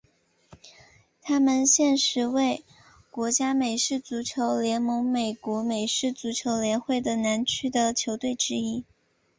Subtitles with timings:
[1.21, 2.65] 他们现时为
[3.11, 8.83] 国家美式足球联盟美国美式足球联会的南区的球队之一。